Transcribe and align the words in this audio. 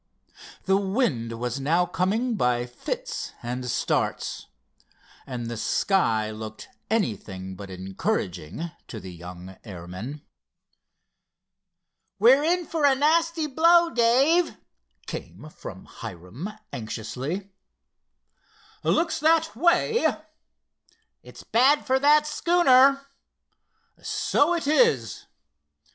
The 0.63 0.77
wind 0.77 1.39
was 1.39 1.59
now 1.59 1.85
coming 1.85 2.33
by 2.35 2.65
fits 2.65 3.33
and 3.43 3.69
starts, 3.69 4.47
and 5.27 5.45
the 5.45 5.57
sky 5.57 6.31
looked 6.31 6.69
anything 6.89 7.55
but 7.55 7.69
encouraging 7.69 8.71
to 8.87 8.99
the 8.99 9.11
young 9.13 9.57
airmen. 9.63 10.23
"We're 12.17 12.41
in 12.43 12.65
for 12.65 12.83
a 12.83 12.95
nasty 12.95 13.45
blow, 13.45 13.91
Dave," 13.91 14.57
came 15.05 15.47
from 15.49 15.85
Hiram, 15.85 16.49
anxiously. 16.73 17.51
"Looks 18.83 19.19
that 19.19 19.55
way." 19.55 20.07
"It's 21.21 21.43
bad 21.43 21.85
for 21.85 21.99
that 21.99 22.25
schooner." 22.25 23.05
"So 24.01 24.55
it 24.55 24.65
is." 24.65 25.27